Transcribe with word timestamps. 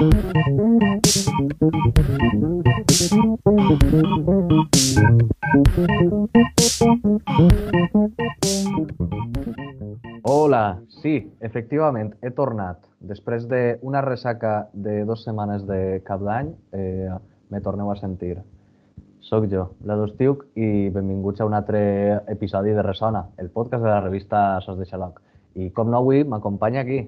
Hola, 0.00 0.08
sí, 10.88 11.28
efectivament, 11.40 12.14
he 12.24 12.30
tornat. 12.32 12.80
Després 13.04 13.44
d'una 13.44 14.00
ressaca 14.00 14.72
de 14.72 15.04
dues 15.04 15.20
setmanes 15.28 15.68
de 15.68 16.00
cap 16.08 16.24
d'any, 16.24 16.48
eh, 16.72 17.12
me 17.52 17.60
torneu 17.60 17.92
a 17.92 18.00
sentir. 18.00 18.40
Soc 19.20 19.52
jo, 19.52 19.76
Estiuc, 19.84 20.48
i 20.56 20.88
benvinguts 20.88 21.42
a 21.42 21.44
un 21.44 21.52
altre 21.52 22.24
episodi 22.26 22.72
de 22.72 22.82
Ressona, 22.82 23.26
el 23.36 23.50
podcast 23.50 23.84
de 23.84 23.90
la 23.90 24.00
revista 24.00 24.62
Sos 24.62 24.78
de 24.78 24.86
Xaloc. 24.86 25.20
I 25.56 25.68
com 25.76 25.90
no 25.90 25.98
avui, 25.98 26.24
m'acompanya 26.24 26.80
aquí. 26.80 27.06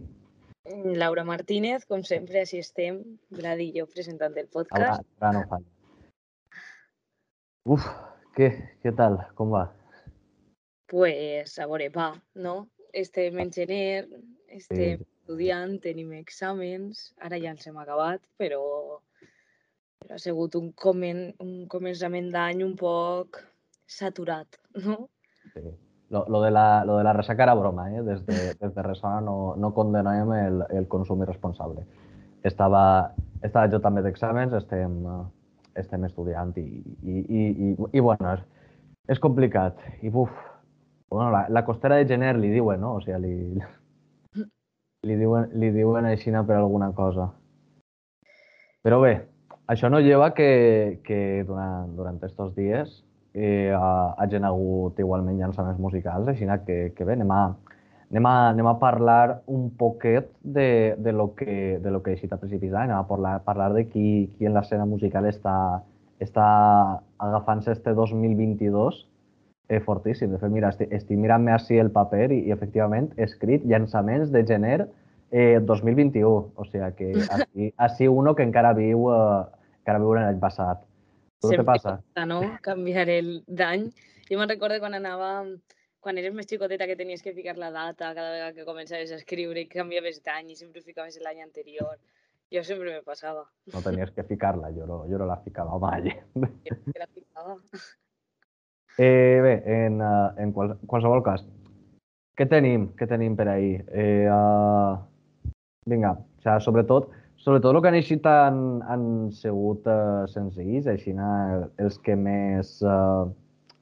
Laura 0.64 1.24
Martínez, 1.24 1.84
com 1.90 2.04
sempre, 2.06 2.38
així 2.42 2.60
estem, 2.62 3.00
Vlad 3.34 3.60
i 3.60 3.72
jo 3.74 3.86
presentant 3.90 4.36
el 4.38 4.46
podcast. 4.46 5.02
ara 5.20 5.32
no 5.34 5.42
falla. 5.50 5.66
Uf, 7.66 7.86
què, 8.36 8.48
què 8.82 8.92
tal? 8.98 9.18
Com 9.38 9.50
va? 9.54 9.64
Pues, 10.92 11.58
a 11.58 11.66
veure, 11.66 11.88
va, 11.94 12.12
no? 12.34 12.68
Estem 12.92 13.38
en 13.42 13.50
gener, 13.50 14.06
estem 14.48 14.98
Sí. 14.98 15.06
estudiant, 15.22 15.80
tenim 15.80 16.12
exàmens, 16.12 17.12
ara 17.18 17.38
ja 17.38 17.50
ens 17.50 17.66
hem 17.66 17.78
acabat, 17.78 18.22
però, 18.38 19.00
però 19.98 20.14
ha 20.14 20.18
sigut 20.18 20.54
un, 20.54 20.72
comen, 20.72 21.32
un 21.40 21.66
començament 21.66 22.30
d'any 22.30 22.62
un 22.62 22.76
poc 22.76 23.42
saturat, 23.86 24.58
no? 24.74 25.08
Sí. 25.54 25.60
Lo, 26.12 26.26
lo, 26.28 26.42
de 26.42 26.50
la, 26.50 26.84
lo 26.84 26.98
de 26.98 27.04
la 27.04 27.14
resaca 27.14 27.44
era 27.44 27.54
broma, 27.54 27.90
¿eh? 27.90 28.02
Desde, 28.02 28.52
desde 28.60 28.82
Resona 28.82 29.22
no, 29.22 29.56
no 29.56 29.72
condenem 29.72 30.32
el, 30.36 30.64
el 30.68 30.86
consum 30.86 31.22
irresponsable. 31.24 31.86
Estava, 32.44 33.14
estava 33.40 33.70
jo 33.72 33.78
també 33.80 34.02
d'exàmens, 34.04 34.52
estem, 34.58 34.98
estem 35.72 36.04
estudiant 36.04 36.52
i, 36.60 36.66
i, 37.00 37.14
i, 37.16 37.44
i, 37.48 37.70
i 37.96 38.02
bueno, 38.04 38.34
és, 38.34 38.42
és 39.16 39.22
complicat. 39.24 39.80
I 40.04 40.12
buf, 40.12 40.34
bueno, 41.08 41.30
la, 41.32 41.46
la 41.48 41.64
costera 41.64 41.96
de 41.96 42.04
gener 42.10 42.34
li 42.36 42.50
diuen, 42.52 42.84
no? 42.84 42.98
O 42.98 43.00
sigui, 43.00 43.16
li, 43.24 44.44
li, 45.08 45.16
diuen, 45.16 45.48
li 45.56 45.70
diuen 45.72 46.10
així 46.10 46.34
per 46.44 46.58
alguna 46.58 46.90
cosa. 46.92 47.30
Però 48.84 49.00
bé, 49.00 49.14
això 49.66 49.88
no 49.88 50.04
lleva 50.04 50.34
que, 50.34 51.00
que 51.08 51.42
durant, 51.48 51.96
durant 51.96 52.20
aquests 52.20 52.52
dies 52.52 53.00
eh, 53.34 53.72
ha- 53.74 54.14
hagin 54.18 54.44
hagut 54.44 54.98
igualment 54.98 55.38
llançaments 55.38 55.80
musicals, 55.80 56.28
així 56.28 56.46
que, 56.66 56.92
que 56.96 57.04
bé, 57.04 57.12
anem 57.18 57.30
a, 57.30 57.42
anem 58.10 58.26
a, 58.26 58.34
anem 58.50 58.66
a 58.66 58.78
parlar 58.78 59.42
un 59.46 59.70
poquet 59.70 60.30
de, 60.42 60.94
de 60.98 61.12
lo 61.12 61.34
que, 61.34 61.78
de 61.78 61.90
lo 61.90 62.02
que 62.02 62.12
he 62.12 62.20
dit 62.20 62.32
a 62.32 62.36
principis 62.36 62.70
d'any, 62.70 62.90
anem 62.90 63.00
a 63.00 63.08
parlar, 63.08 63.38
parlar 63.44 63.72
de 63.72 63.86
qui, 63.88 64.30
qui 64.36 64.46
en 64.46 64.54
l'escena 64.54 64.84
musical 64.86 65.26
està, 65.26 65.82
està 66.20 66.48
agafant-se 67.18 67.72
este 67.72 67.94
2022 67.94 69.06
eh, 69.68 69.80
fortíssim. 69.80 70.30
De 70.30 70.38
fet, 70.38 70.50
mira, 70.52 70.70
estic, 70.72 70.92
estic 70.92 71.18
mirant-me 71.18 71.54
així 71.54 71.78
el 71.80 71.90
paper 71.94 72.28
i, 72.32 72.42
i 72.48 72.52
efectivament 72.54 73.10
he 73.16 73.24
escrit 73.24 73.64
llançaments 73.64 74.30
de 74.34 74.44
gener 74.46 74.78
eh, 75.30 75.60
2021. 75.64 76.32
O 76.56 76.68
sigui 76.68 76.92
que 76.98 77.10
així, 77.36 77.72
així 77.88 78.08
uno 78.08 78.36
que 78.36 78.44
encara 78.46 78.74
viu, 78.76 79.08
eh, 79.14 79.68
encara 79.82 80.02
viu 80.02 80.16
en 80.16 80.26
l'any 80.26 80.42
passat. 80.42 80.84
Tu 81.42 81.50
què 81.50 81.56
Sempre 81.56 81.66
passa? 81.66 81.96
costa, 81.98 82.24
no? 82.30 82.40
Canviar 82.62 83.08
el 83.10 83.30
d'any. 83.48 83.88
Jo 84.28 84.38
me'n 84.38 84.50
recordo 84.52 84.78
quan 84.82 84.94
anava, 84.94 85.30
quan 86.02 86.18
eres 86.20 86.34
més 86.36 86.46
xicoteta 86.46 86.86
que 86.86 86.94
tenies 86.96 87.22
que 87.22 87.34
ficar 87.34 87.56
la 87.58 87.72
data 87.74 88.12
cada 88.14 88.30
vegada 88.30 88.54
que 88.54 88.66
començaves 88.68 89.10
a 89.10 89.18
escriure 89.18 89.64
i 89.64 89.70
canviaves 89.70 90.22
d'any 90.22 90.52
i 90.52 90.58
sempre 90.58 90.84
ficaves 90.86 91.18
l'any 91.24 91.42
anterior. 91.42 91.98
Jo 92.52 92.62
sempre 92.62 92.92
me 92.92 93.02
passava. 93.02 93.42
No 93.74 93.82
tenies 93.82 94.12
que 94.14 94.22
ficar-la, 94.28 94.70
jo 94.76 94.86
no, 94.86 95.00
jo 95.10 95.18
no 95.18 95.26
la 95.26 95.40
ficava 95.42 95.78
mai. 95.82 96.14
Jo 96.68 96.78
que 96.92 97.02
la 97.02 97.10
ficava. 97.10 97.58
Eh, 99.00 99.40
bé, 99.42 99.54
en, 99.72 99.98
eh, 100.04 100.42
en 100.44 100.52
qual, 100.52 100.76
qualsevol 100.86 101.24
cas, 101.24 101.42
què 102.38 102.46
tenim? 102.48 102.90
Què 102.98 103.08
tenim 103.08 103.34
per 103.38 103.48
ahir? 103.48 103.80
Eh, 103.88 104.28
uh, 104.28 105.00
vinga, 105.88 106.12
o 106.12 106.44
sigui, 106.44 106.58
sobretot, 106.64 107.08
sobretot 107.42 107.74
el 107.74 107.82
que 107.82 107.90
han 107.90 107.98
eixit 107.98 108.26
han, 108.30 108.58
han 108.86 109.04
sigut 109.34 109.86
uh, 109.90 110.24
senzills, 110.30 110.86
així 110.90 111.14
els 111.18 111.98
que 112.06 112.16
més, 112.16 112.76
uh, 112.86 113.26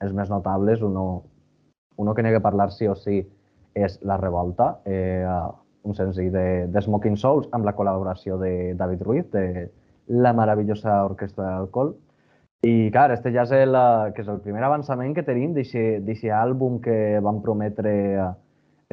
els 0.00 0.16
més 0.16 0.32
notables, 0.32 0.82
uno, 0.82 1.24
uno 2.00 2.14
que 2.14 2.24
n'hi 2.24 2.32
ha 2.32 2.38
que 2.38 2.44
parlar 2.44 2.70
sí 2.72 2.88
o 2.88 2.96
sí 2.96 3.20
és 3.76 4.00
La 4.02 4.16
Revolta, 4.18 4.80
eh, 4.84 5.22
uh, 5.22 5.52
un 5.84 5.94
senzill 5.94 6.32
de, 6.32 6.46
de 6.68 6.82
Smoking 6.82 7.16
Souls 7.16 7.48
amb 7.56 7.64
la 7.64 7.74
col·laboració 7.76 8.36
de 8.40 8.74
David 8.76 9.04
Ruiz, 9.06 9.30
de 9.32 9.70
la 10.10 10.32
meravellosa 10.32 11.04
Orquestra 11.06 11.44
de 11.44 11.50
l'Alcohol. 11.50 11.94
I, 12.66 12.90
clar, 12.92 13.08
este 13.14 13.32
ja 13.32 13.46
és 13.46 13.54
el, 13.56 13.74
eh, 13.76 14.12
que 14.12 14.20
és 14.24 14.28
el 14.28 14.42
primer 14.44 14.64
avançament 14.66 15.14
que 15.16 15.24
tenim 15.24 15.54
d'aquest 15.56 16.26
àlbum 16.36 16.80
que 16.84 16.96
van 17.24 17.40
prometre 17.44 17.94
eh, 18.12 18.30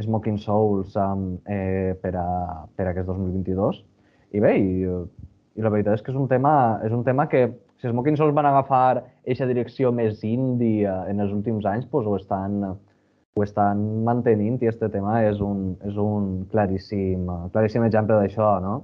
Smoking 0.06 0.38
Souls 0.40 0.96
um, 0.96 1.34
eh, 1.50 1.98
per, 2.00 2.14
a, 2.16 2.28
per 2.78 2.86
a 2.86 2.94
aquest 2.94 3.10
2022. 3.10 3.82
I 4.36 4.44
bé, 4.44 4.54
i, 4.60 4.84
i 5.58 5.64
la 5.64 5.72
veritat 5.74 5.98
és 5.98 6.04
que 6.04 6.12
és 6.14 6.20
un 6.20 6.28
tema, 6.32 6.54
és 6.86 6.94
un 6.94 7.06
tema 7.08 7.28
que 7.32 7.48
si 7.78 7.90
Smoking 7.90 8.18
Souls 8.18 8.36
van 8.36 8.50
agafar 8.50 8.98
aquesta 9.00 9.48
direcció 9.50 9.92
més 9.94 10.24
indie 10.26 10.88
eh, 10.90 11.12
en 11.12 11.24
els 11.24 11.34
últims 11.34 11.68
anys, 11.70 11.88
doncs 11.92 12.10
ho 12.10 12.16
estan, 12.18 12.62
ho 13.38 13.46
estan 13.46 13.84
mantenint 14.08 14.62
i 14.64 14.72
este 14.72 14.90
tema 14.94 15.22
és 15.28 15.44
un, 15.44 15.76
és 15.88 16.00
un 16.02 16.48
claríssim, 16.52 17.30
claríssim 17.54 17.86
exemple 17.88 18.18
d'això, 18.18 18.58
no? 18.64 18.80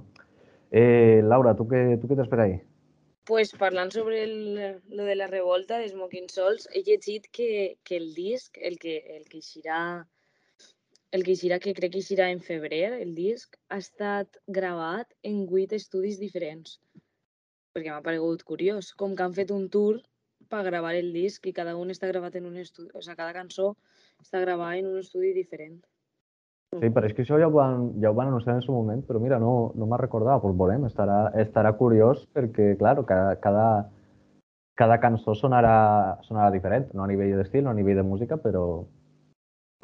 Eh, 0.74 1.20
Laura, 1.22 1.54
tu 1.58 1.66
què, 1.70 1.84
tu 2.00 2.10
què 2.10 2.18
tens 2.18 2.30
per 2.30 2.44
ahí? 2.44 2.62
pues 3.24 3.54
parlant 3.56 3.90
sobre 3.90 4.22
el, 4.22 4.80
lo 4.88 5.04
de 5.04 5.14
la 5.16 5.26
revolta 5.26 5.78
de 5.78 5.88
Smoking 5.88 6.28
Souls, 6.28 6.68
he 6.72 6.82
llegit 6.84 7.26
que, 7.32 7.78
que 7.82 7.96
el 7.96 8.12
disc, 8.14 8.58
el 8.60 8.78
que, 8.78 8.98
el 9.16 9.24
que 9.30 9.40
eixirà, 9.40 10.04
el 11.14 11.22
que 11.22 11.36
eixirà, 11.36 11.60
que 11.62 11.74
crec 11.78 11.92
que 11.94 12.00
eixirà 12.02 12.26
en 12.32 12.40
febrer, 12.42 12.88
el 12.98 13.14
disc, 13.14 13.54
ha 13.70 13.78
estat 13.78 14.40
gravat 14.58 15.12
en 15.22 15.44
vuit 15.50 15.70
estudis 15.76 16.18
diferents. 16.18 16.80
Perquè 17.74 17.92
m'ha 17.92 18.02
paregut 18.02 18.42
curiós, 18.48 18.90
com 18.98 19.14
que 19.14 19.22
han 19.22 19.36
fet 19.36 19.52
un 19.54 19.68
tour 19.70 20.00
per 20.50 20.64
gravar 20.66 20.94
el 20.98 21.12
disc 21.14 21.46
i 21.46 21.54
cada 21.54 21.76
un 21.78 21.94
està 21.94 22.10
gravat 22.10 22.34
en 22.40 22.48
un 22.50 22.56
estudi, 22.62 22.90
o 22.92 23.02
sigui, 23.02 23.18
cada 23.20 23.34
cançó 23.36 23.74
està 24.22 24.42
gravada 24.42 24.80
en 24.80 24.90
un 24.90 24.98
estudi 25.02 25.30
diferent. 25.36 25.78
Sí, 26.74 26.90
però 26.90 27.06
és 27.06 27.14
que 27.14 27.22
això 27.22 27.38
ja 27.38 27.46
ho 27.46 27.54
van, 27.54 27.86
ja 28.02 28.10
ho 28.10 28.18
van 28.18 28.32
anunciar 28.32 28.56
en 28.56 28.60
el 28.60 28.66
seu 28.66 28.74
moment, 28.74 29.04
però 29.06 29.22
mira, 29.22 29.38
no, 29.38 29.70
no 29.78 29.86
me'n 29.86 30.02
recordava. 30.02 30.42
Doncs 30.42 30.58
volem, 30.58 30.88
estarà, 30.90 31.20
estarà 31.44 31.70
curiós 31.78 32.26
perquè, 32.34 32.72
clar, 32.80 32.96
cada, 33.06 33.36
cada, 33.44 33.68
cada 34.82 34.98
cançó 34.98 35.38
sonarà, 35.38 35.78
sonarà 36.26 36.50
diferent, 36.50 36.90
no 36.98 37.06
a 37.06 37.10
nivell 37.10 37.36
d'estil, 37.38 37.62
no 37.62 37.70
a 37.70 37.78
nivell 37.78 38.02
de 38.02 38.06
música, 38.10 38.40
però 38.42 38.64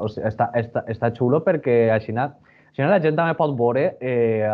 o 0.01 0.09
sigui, 0.09 0.27
està, 0.29 0.51
està, 0.59 0.85
està 0.91 1.13
xulo 1.17 1.43
perquè 1.47 1.91
així, 1.95 2.15
així 2.17 2.89
la 2.89 3.01
gent 3.05 3.19
també 3.19 3.37
pot 3.39 3.57
veure 3.59 3.87
eh, 4.01 4.51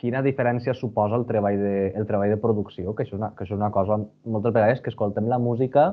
quina 0.00 0.22
diferència 0.24 0.72
suposa 0.76 1.18
el 1.20 1.26
treball 1.28 1.58
de, 1.60 1.76
el 1.98 2.06
treball 2.08 2.32
de 2.32 2.40
producció, 2.40 2.94
que 2.94 3.04
això, 3.04 3.16
és 3.16 3.20
una, 3.20 3.32
que 3.36 3.44
això 3.44 3.56
és 3.56 3.60
una 3.60 3.72
cosa 3.74 3.98
moltes 4.24 4.54
vegades 4.56 4.80
que 4.80 4.92
escoltem 4.92 5.28
la 5.28 5.38
música 5.38 5.90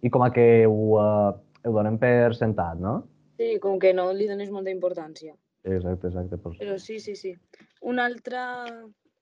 i 0.00 0.10
com 0.12 0.24
a 0.24 0.30
que 0.32 0.64
ho, 0.66 0.80
eh, 1.00 1.68
ho 1.68 1.74
donem 1.76 1.98
per 2.00 2.32
sentat, 2.38 2.80
no? 2.80 3.00
Sí, 3.40 3.54
com 3.60 3.78
que 3.80 3.92
no 3.96 4.10
li 4.16 4.28
dones 4.28 4.52
molta 4.52 4.72
importància. 4.72 5.34
Exacte, 5.64 6.08
exacte. 6.08 6.38
Pues... 6.40 6.56
Però 6.60 6.78
sí, 6.80 6.98
sí, 7.00 7.16
sí. 7.16 7.34
Una 7.80 8.06
altra, 8.08 8.46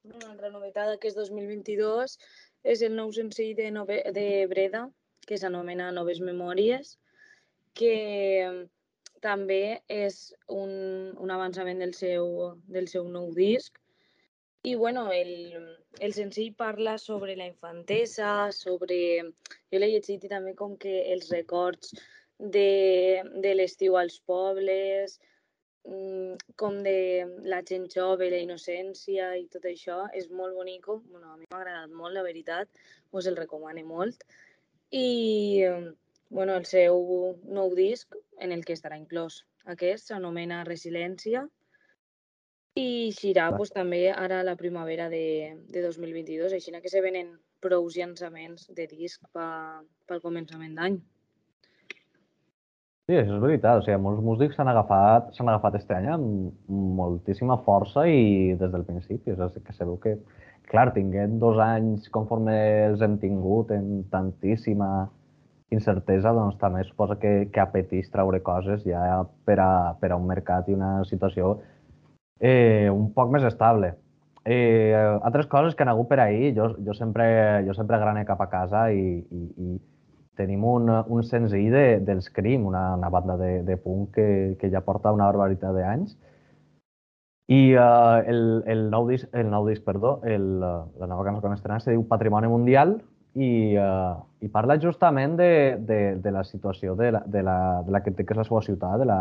una 0.06 0.30
altra 0.30 0.52
novetat 0.54 0.92
d'aquest 0.92 1.18
2022 1.18 2.18
és 2.66 2.82
el 2.86 2.94
nou 2.98 3.10
senzill 3.14 3.56
de, 3.58 3.68
nove, 3.74 4.00
de 4.14 4.46
Breda, 4.50 4.86
que 5.26 5.38
s'anomena 5.38 5.90
Noves 5.94 6.22
Memòries, 6.24 6.96
que 7.78 7.94
també 9.24 9.80
és 9.88 10.18
un, 10.48 10.70
un 11.18 11.30
avançament 11.34 11.82
del 11.82 11.94
seu, 11.94 12.54
del 12.66 12.88
seu 12.88 13.08
nou 13.08 13.30
disc. 13.36 13.78
I 14.66 14.74
bueno, 14.74 15.06
el, 15.12 15.54
el 16.00 16.14
senzill 16.14 16.54
parla 16.54 16.98
sobre 16.98 17.36
la 17.36 17.46
infantesa, 17.46 18.50
sobre... 18.52 18.98
Jo 19.70 19.80
l'he 19.80 19.90
llegit 19.92 20.24
i 20.24 20.30
també 20.32 20.54
com 20.58 20.76
que 20.80 20.94
els 21.12 21.30
records 21.30 21.94
de, 22.38 23.22
de 23.44 23.54
l'estiu 23.54 23.96
als 24.00 24.18
pobles, 24.26 25.18
mm, 25.84 26.54
com 26.56 26.82
de 26.82 26.98
la 27.44 27.62
gent 27.70 27.86
jove, 27.94 28.30
la 28.30 28.42
innocència 28.42 29.30
i 29.38 29.46
tot 29.52 29.66
això, 29.70 30.04
és 30.14 30.28
molt 30.30 30.58
bonico. 30.58 31.00
Bueno, 31.06 31.32
a 31.32 31.36
mi 31.36 31.46
m'ha 31.46 31.62
agradat 31.62 31.94
molt, 31.94 32.14
la 32.18 32.26
veritat, 32.26 32.68
us 33.12 33.30
el 33.30 33.38
recomano 33.38 33.84
molt. 33.86 34.26
I 34.90 35.64
bueno, 36.30 36.56
el 36.56 36.66
seu 36.68 37.36
nou 37.44 37.74
disc, 37.74 38.14
en 38.38 38.52
el 38.52 38.64
que 38.64 38.76
estarà 38.76 38.98
inclòs 39.00 39.42
aquest, 39.74 40.08
s'anomena 40.08 40.64
Resiliència, 40.68 41.46
i 42.78 42.88
eixirà 43.08 43.48
pues, 43.56 43.72
també 43.74 44.06
ara 44.12 44.40
a 44.40 44.46
la 44.46 44.56
primavera 44.56 45.08
de, 45.10 45.56
de 45.72 45.82
2022, 45.82 46.54
així 46.54 46.74
que 46.78 46.92
se 46.92 47.02
venen 47.02 47.36
prous 47.64 47.96
llançaments 47.98 48.68
de 48.74 48.86
disc 48.90 49.24
pa, 49.34 49.46
pel 50.06 50.20
començament 50.22 50.76
d'any. 50.78 50.98
Sí, 53.08 53.16
això 53.16 53.38
és 53.38 53.42
veritat. 53.42 53.80
O 53.80 53.84
sigui, 53.86 53.96
molts 54.04 54.20
músics 54.22 54.58
s'han 54.58 54.68
agafat, 54.68 55.32
s'han 55.34 55.48
agafat 55.48 55.78
este 55.78 55.96
any 55.96 56.10
amb 56.12 56.68
moltíssima 56.68 57.56
força 57.64 58.04
i 58.06 58.52
des 58.60 58.70
del 58.74 58.84
principi. 58.84 59.32
És 59.32 59.62
que 59.64 59.74
sabeu 59.74 59.96
que, 60.02 60.18
clar, 60.68 60.90
tinguent 60.92 61.38
dos 61.40 61.56
anys 61.64 62.10
conforme 62.12 62.58
els 62.90 63.00
hem 63.02 63.16
tingut 63.22 63.72
en 63.72 64.04
tantíssima 64.12 65.08
incertesa, 65.74 66.32
doncs 66.32 66.56
també 66.60 66.82
suposa 66.86 67.18
que, 67.20 67.48
que 67.52 67.60
apeteix 67.60 68.08
treure 68.12 68.40
coses 68.44 68.84
ja 68.86 69.22
per 69.44 69.58
a, 69.60 69.70
per 70.00 70.12
a 70.12 70.16
un 70.16 70.28
mercat 70.28 70.68
i 70.68 70.76
una 70.76 71.02
situació 71.08 71.58
eh, 72.40 72.88
un 72.88 73.10
poc 73.12 73.32
més 73.34 73.44
estable. 73.44 73.94
Eh, 74.48 74.94
altres 74.96 75.46
coses 75.46 75.74
que 75.76 75.84
han 75.84 75.92
hagut 75.92 76.08
per 76.08 76.22
ahir, 76.24 76.54
jo, 76.56 76.70
jo, 76.84 76.94
sempre, 76.96 77.26
jo 77.66 77.74
sempre 77.76 77.98
grane 78.00 78.24
cap 78.24 78.40
a 78.40 78.48
casa 78.48 78.86
i, 78.96 79.18
i, 79.20 79.42
i 79.60 79.76
tenim 80.38 80.64
un, 80.64 80.88
un 80.88 81.26
senzill 81.26 81.68
de, 81.74 81.84
dels 82.06 82.30
Crim, 82.32 82.64
una, 82.66 82.94
una 82.96 83.10
banda 83.12 83.36
de, 83.36 83.62
de 83.66 83.76
punk 83.76 84.14
que, 84.14 84.56
que 84.60 84.70
ja 84.72 84.84
porta 84.86 85.12
una 85.12 85.28
barbaritat 85.28 85.76
d'anys. 85.76 86.16
I 87.48 87.60
uh, 87.80 88.24
el, 88.28 88.42
el, 88.68 88.88
nou 88.92 89.08
disc, 89.08 89.28
el 89.36 89.48
nou 89.52 89.68
disc, 89.68 89.84
perdó, 89.84 90.18
el, 90.24 90.48
la 90.60 91.08
nova 91.08 91.24
cançó 91.26 91.40
que 91.42 91.48
han 91.48 91.56
estrenat 91.56 91.84
se 91.84 91.92
diu 91.92 92.04
Patrimoni 92.08 92.48
Mundial 92.48 92.98
i, 93.38 93.76
uh, 93.78 94.18
i 94.42 94.50
parla 94.50 94.78
justament 94.82 95.36
de, 95.38 95.78
de, 95.86 96.00
de 96.22 96.32
la 96.34 96.42
situació 96.44 96.96
de 96.98 97.12
la, 97.14 97.22
de, 97.26 97.42
la, 97.46 97.58
de 97.86 97.94
la 97.94 98.02
que 98.02 98.12
té 98.12 98.26
que 98.26 98.34
és 98.34 98.40
la 98.40 98.46
seva 98.48 98.62
ciutat, 98.66 98.98
de 98.98 99.06
la, 99.06 99.20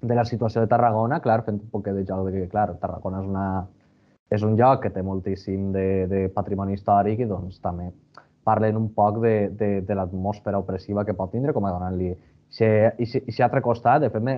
de 0.00 0.16
la 0.16 0.24
situació 0.24 0.64
de 0.64 0.70
Tarragona, 0.72 1.20
clar, 1.24 1.42
fent 1.46 1.60
un 1.60 1.70
poc 1.70 1.86
de 1.90 2.04
joc 2.08 2.24
de 2.26 2.34
que, 2.34 2.48
clar, 2.52 2.70
Tarragona 2.80 3.20
és, 3.20 3.28
una, 3.28 3.46
és 4.32 4.46
un 4.48 4.56
lloc 4.56 4.82
que 4.86 4.92
té 4.94 5.04
moltíssim 5.04 5.70
de, 5.76 5.86
de 6.10 6.26
patrimoni 6.34 6.78
històric 6.78 7.20
i 7.20 7.30
doncs 7.30 7.60
també 7.62 7.90
parlen 8.42 8.80
un 8.80 8.88
poc 8.96 9.20
de, 9.22 9.36
de, 9.54 9.72
de 9.86 9.94
l'atmosfera 9.94 10.58
opressiva 10.58 11.04
que 11.06 11.14
pot 11.14 11.30
tindre, 11.30 11.54
com 11.54 11.68
a 11.68 11.74
donant-li 11.76 12.12
i 12.52 13.06
si 13.06 13.42
altre 13.42 13.62
costat, 13.64 14.02
de 14.02 14.10
fet, 14.12 14.20
me, 14.20 14.34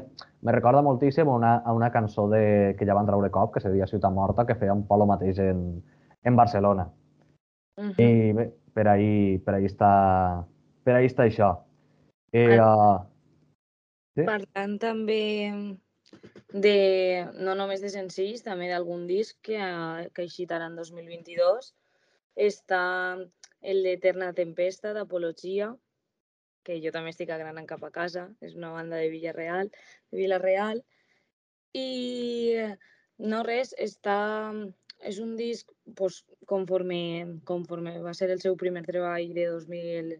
me 0.47 0.53
recorda 0.55 0.85
moltíssim 0.87 1.27
a 1.27 1.35
una, 1.35 1.55
a 1.67 1.73
una 1.75 1.91
cançó 1.91 2.29
de, 2.31 2.77
que 2.79 2.87
ja 2.87 2.95
van 2.95 3.09
treure 3.09 3.31
cop, 3.35 3.55
que 3.55 3.63
se 3.63 3.73
deia 3.73 3.89
Ciutat 3.91 4.13
Morta, 4.15 4.45
que 4.47 4.55
feia 4.55 4.77
un 4.77 4.85
polo 4.87 5.07
mateix 5.11 5.41
en, 5.43 5.65
en 6.23 6.37
Barcelona. 6.37 6.87
Uh 7.77 7.91
-huh. 7.91 8.03
I 8.03 8.33
bé, 8.33 8.53
per 8.75 8.89
ahí, 8.89 9.39
per 9.39 9.55
ahí 9.55 9.67
està, 9.67 10.47
per 10.85 10.95
ahí 10.95 11.07
està 11.07 11.25
això. 11.25 11.51
Eh, 12.33 12.59
uh, 12.59 12.99
sí? 14.15 14.25
Parlant 14.27 14.79
també 14.79 15.23
de, 16.53 17.27
no 17.35 17.55
només 17.55 17.81
de 17.83 17.91
senzills, 17.91 18.43
també 18.43 18.69
d'algun 18.71 19.07
disc 19.07 19.39
que, 19.43 19.59
que 20.15 20.23
ha 20.23 20.27
eixit 20.27 20.53
ara 20.53 20.67
en 20.71 20.77
2022, 20.77 21.75
està 22.35 22.83
el 23.63 23.83
d'Eterna 23.83 24.33
Tempesta, 24.35 24.93
d'Apologia, 24.93 25.73
que 26.65 26.81
jo 26.81 26.93
també 26.95 27.13
estic 27.13 27.31
agranant 27.31 27.67
cap 27.69 27.83
a 27.85 27.93
casa, 27.95 28.29
és 28.41 28.55
una 28.57 28.73
banda 28.73 28.97
de 28.97 29.11
Villarreal, 29.13 29.71
de 30.11 30.19
Villarreal, 30.19 30.83
i 31.75 31.89
no 33.19 33.43
res, 33.47 33.75
està, 33.79 34.19
és 35.11 35.21
un 35.23 35.35
disc 35.37 35.71
pues, 35.99 36.23
conforme, 36.51 37.01
conforme 37.49 37.97
va 38.03 38.15
ser 38.17 38.31
el 38.33 38.41
seu 38.43 38.57
primer 38.61 38.85
treball 38.87 39.35
de 39.37 39.47
2000, 39.53 40.11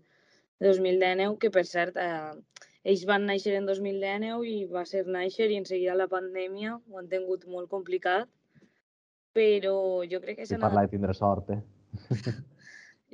de 0.61 0.69
2019, 0.69 1.39
que 1.43 1.51
per 1.55 1.65
cert, 1.69 1.99
eh, 2.01 2.63
ells 2.85 3.05
van 3.09 3.27
néixer 3.29 3.57
en 3.59 3.69
2019 3.69 4.49
i 4.49 4.57
va 4.71 4.85
ser 4.89 5.05
néixer 5.09 5.51
i 5.51 5.61
en 5.61 5.69
seguida 5.69 5.97
la 5.99 6.11
pandèmia 6.13 6.77
ho 6.77 6.99
han 7.01 7.09
tingut 7.13 7.47
molt 7.51 7.71
complicat, 7.73 8.29
però 9.35 9.77
jo 10.11 10.21
crec 10.25 10.43
que 10.43 10.49
s'han... 10.49 10.63
Parlar 10.65 10.87
de 10.87 10.97
tindre 10.97 11.17
sort, 11.17 11.55
eh? 11.55 11.63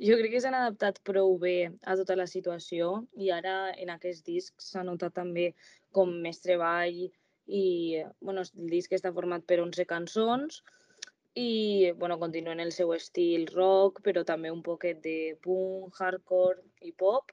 Jo 0.01 0.15
crec 0.17 0.31
que 0.33 0.39
s'han 0.41 0.55
adaptat 0.57 0.95
prou 1.05 1.35
bé 1.37 1.69
a 1.85 1.93
tota 1.99 2.15
la 2.17 2.25
situació 2.25 3.03
i 3.21 3.27
ara 3.29 3.69
en 3.83 3.91
aquest 3.93 4.25
disc 4.25 4.63
s'ha 4.65 4.81
notat 4.87 5.13
també 5.13 5.51
com 5.93 6.09
més 6.23 6.41
treball 6.41 7.03
i 7.45 7.65
bueno, 8.17 8.41
el 8.41 8.71
disc 8.71 8.95
està 8.97 9.11
format 9.13 9.45
per 9.45 9.59
11 9.61 9.85
cançons 9.85 10.63
i 11.35 11.91
bueno, 11.97 12.17
continuen 12.19 12.59
el 12.59 12.71
seu 12.75 12.91
estil 12.93 13.47
rock, 13.53 14.01
però 14.03 14.23
també 14.27 14.51
un 14.51 14.61
poquet 14.63 14.99
de 15.03 15.37
punk, 15.43 15.95
hardcore 15.99 16.59
i 16.81 16.91
pop. 16.91 17.31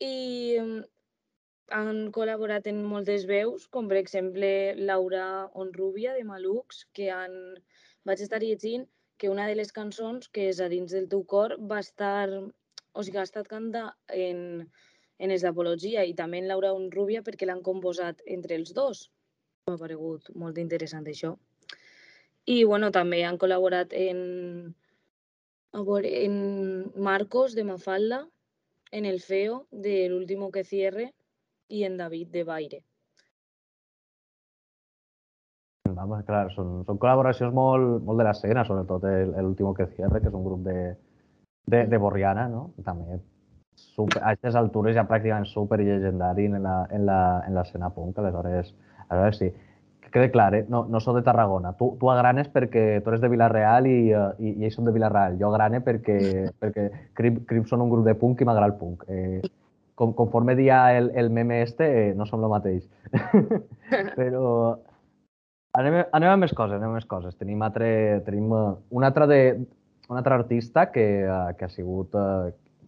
I 0.00 0.56
mm, 0.60 0.84
han 1.76 1.98
col·laborat 2.16 2.66
en 2.70 2.80
moltes 2.84 3.26
veus, 3.28 3.66
com 3.68 3.88
per 3.88 3.98
exemple 4.00 4.48
Laura 4.78 5.50
Onrubia 5.52 6.14
de 6.16 6.24
Malux, 6.24 6.86
que 6.96 7.10
han... 7.10 7.36
vaig 8.08 8.22
estar 8.24 8.40
llegint 8.40 8.88
que 9.20 9.28
una 9.28 9.46
de 9.46 9.54
les 9.54 9.70
cançons, 9.76 10.30
que 10.32 10.48
és 10.48 10.60
a 10.64 10.70
dins 10.72 10.92
del 10.96 11.06
teu 11.12 11.22
cor, 11.28 11.58
va 11.60 11.82
estar, 11.84 12.24
o 12.32 13.02
sigui, 13.04 13.18
ha 13.20 13.26
estat 13.28 13.50
canta 13.50 13.82
en, 14.08 14.40
en 15.20 15.34
els 15.34 15.44
d'Apologia 15.44 16.06
i 16.08 16.16
també 16.16 16.40
en 16.40 16.48
Laura 16.48 16.72
Rubia 16.96 17.20
perquè 17.26 17.44
l'han 17.44 17.60
composat 17.62 18.24
entre 18.24 18.56
els 18.56 18.72
dos. 18.72 19.10
M'ha 19.68 19.76
paregut 19.76 20.32
molt 20.34 20.56
interessant 20.64 21.04
això. 21.12 21.34
I 22.46 22.64
bueno, 22.64 22.90
també 22.90 23.24
han 23.24 23.38
col·laborat 23.38 23.92
en, 23.92 24.20
veure, 25.74 26.12
en 26.24 26.36
Marcos 26.96 27.54
de 27.54 27.64
Mafalda, 27.64 28.24
en 28.92 29.06
El 29.06 29.20
Feo 29.20 29.66
de 29.70 30.08
L'último 30.08 30.50
que 30.50 30.64
cierre 30.64 31.12
i 31.68 31.84
en 31.84 31.96
David 31.96 32.28
de 32.28 32.44
Baire. 32.44 32.80
Vamos, 35.90 36.22
clar, 36.24 36.46
són, 36.54 36.80
són 36.86 36.98
col·laboracions 37.02 37.52
molt, 37.54 38.00
molt 38.06 38.22
de 38.22 38.24
l'escena, 38.24 38.64
sobretot 38.64 39.04
l'últim 39.42 39.74
que 39.76 39.90
cierre, 39.96 40.20
que 40.22 40.30
és 40.30 40.36
un 40.38 40.46
grup 40.46 40.62
de, 40.64 40.78
de, 41.66 41.84
de 41.90 41.98
Borriana, 41.98 42.46
no? 42.48 42.70
També 42.86 43.20
super, 43.80 44.22
a 44.22 44.32
aquestes 44.32 44.56
altures 44.60 44.96
ja 44.96 45.06
pràcticament 45.08 45.48
super 45.48 45.80
llegendari 45.80 46.46
en 46.50 46.62
la, 46.62 46.76
en 46.92 47.06
la, 47.08 47.20
en 47.46 47.56
l'escena 47.56 47.90
punk, 47.94 48.18
aleshores, 48.18 48.74
aleshores 49.08 49.40
sí. 49.42 49.50
Que 50.10 50.18
quede 50.18 50.30
clar, 50.32 50.54
eh? 50.54 50.64
no, 50.68 50.84
no 50.90 50.98
sóc 51.00 51.14
de 51.16 51.22
Tarragona. 51.22 51.72
Tu, 51.78 51.92
tu 52.00 52.10
agranes 52.10 52.48
perquè 52.50 53.00
tu 53.04 53.12
eres 53.12 53.22
de 53.22 53.30
Vilareal 53.30 53.86
i, 53.86 54.10
i, 54.10 54.52
i 54.56 54.66
ells 54.66 54.74
són 54.74 54.88
de 54.88 54.94
Vilareal. 54.96 55.38
Jo 55.38 55.52
agrane 55.52 55.78
perquè, 55.86 56.50
perquè 56.58 56.88
Crip, 57.14 57.44
Crip 57.46 57.70
són 57.70 57.84
un 57.84 57.92
grup 57.92 58.06
de 58.08 58.16
punk 58.18 58.42
i 58.42 58.48
m'agrada 58.48 58.72
el 58.72 58.78
punk. 58.80 59.06
Eh, 59.06 59.40
com, 59.94 60.14
conforme 60.18 60.56
dia 60.58 60.82
el, 60.98 61.12
el 61.14 61.30
meme 61.30 61.62
este, 61.62 61.86
eh, 61.86 62.14
no 62.18 62.26
som 62.26 62.42
el 62.42 62.50
mateix. 62.50 62.88
Però 64.18 64.78
Anem, 65.78 66.00
anem 66.16 66.32
a 66.32 66.38
més 66.40 66.50
coses, 66.50 66.80
anem 66.80 66.90
a 66.90 66.98
més 66.98 67.06
coses. 67.06 67.36
Tenim, 67.38 67.60
altre, 67.62 67.88
tenim 68.26 68.50
uh, 68.50 68.72
un, 68.90 69.04
altre 69.06 69.28
de, 69.30 69.38
un 70.10 70.18
altre 70.18 70.34
artista 70.34 70.88
que, 70.90 71.04
uh, 71.22 71.52
que 71.54 71.68
ha 71.68 71.70
sigut, 71.70 72.16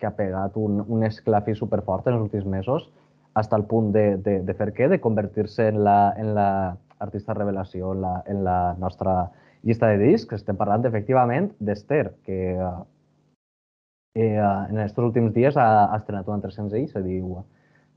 que 0.00 0.08
ha 0.08 0.16
pegat 0.16 0.58
un, 0.58 0.80
un 0.82 1.06
esclafi 1.06 1.54
superfort 1.54 2.08
en 2.10 2.18
els 2.18 2.24
últims 2.26 2.48
mesos, 2.50 2.88
fins 3.36 3.54
al 3.54 3.68
punt 3.70 3.92
de, 3.94 4.16
de, 4.24 4.40
de 4.42 4.54
fer 4.58 4.72
què? 4.74 4.88
De 4.90 4.98
convertir-se 5.00 5.68
en 5.70 5.78
la, 5.86 6.12
en 6.18 6.34
la 6.34 6.48
artista 7.02 7.34
revelació 7.34 7.92
en 7.96 8.02
la, 8.04 8.14
en 8.30 8.44
la 8.46 8.58
nostra 8.78 9.16
llista 9.62 9.90
de 9.92 9.98
discs. 10.02 10.34
Estem 10.38 10.58
parlant, 10.58 10.86
efectivament, 10.88 11.50
d'Ester, 11.60 12.04
que 12.26 12.38
uh, 12.56 12.72
eh, 14.14 14.38
en 14.38 14.78
aquests 14.78 15.02
últims 15.02 15.34
dies 15.34 15.58
ha, 15.58 15.68
ha 15.90 16.00
estrenat 16.00 16.28
un 16.30 16.38
altre 16.38 16.52
senzill, 16.54 16.88
se 16.90 17.02
diu 17.04 17.40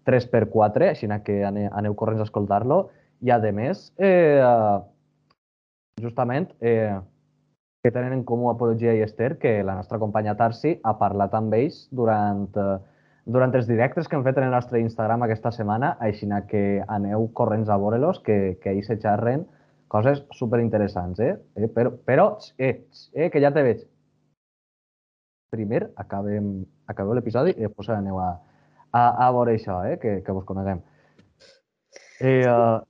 3x4, 0.06 0.92
així 0.92 1.10
que 1.26 1.42
aneu, 1.46 1.70
aneu 1.74 1.96
corrents 1.98 2.22
a 2.24 2.30
escoltar-lo, 2.30 2.86
i, 3.22 3.32
a 3.32 3.40
més, 3.56 3.92
eh, 3.98 4.44
justament, 6.02 6.52
eh, 6.62 7.00
que 7.84 7.92
tenen 7.92 8.14
en 8.14 8.24
comú 8.26 8.50
Apologia 8.50 8.94
i 8.98 9.02
Esther, 9.06 9.38
que 9.38 9.64
la 9.64 9.76
nostra 9.76 10.00
companya 10.02 10.36
Tarsi 10.36 10.80
ha 10.84 10.96
parlat 10.98 11.34
amb 11.38 11.54
ells 11.54 11.88
durant, 11.92 12.48
eh, 12.58 12.78
durant 13.26 13.54
els 13.58 13.68
directes 13.68 14.08
que 14.08 14.16
hem 14.18 14.24
fet 14.26 14.38
en 14.38 14.48
el 14.48 14.54
nostre 14.54 14.80
Instagram 14.80 15.26
aquesta 15.26 15.52
setmana, 15.52 15.96
així 16.00 16.30
que 16.50 16.84
aneu 16.88 17.28
corrents 17.34 17.70
a 17.70 17.78
veure-los, 17.78 18.20
que, 18.20 18.58
que 18.62 18.72
ells 18.72 18.88
se 18.88 19.00
xerren 19.02 19.46
coses 19.88 20.24
superinteressants, 20.32 21.20
eh? 21.20 21.36
eh 21.56 21.68
però, 21.68 21.92
però 21.92 22.38
eh, 22.58 22.86
eh, 23.14 23.30
que 23.30 23.42
ja 23.42 23.52
te 23.52 23.64
veig. 23.64 23.86
Primer 25.50 25.90
acabem, 25.96 26.66
acabeu 26.88 27.14
l'episodi 27.14 27.54
i 27.56 27.66
després 27.66 27.90
aneu 27.90 28.20
a, 28.20 28.32
a, 28.92 29.28
a 29.28 29.32
veure 29.32 29.56
això, 29.56 29.82
eh? 29.86 29.98
que, 30.02 30.20
que 30.26 30.36
vos 30.36 30.46
coneguem. 30.46 30.82
Eh, 32.20 32.46
uh, 32.48 32.82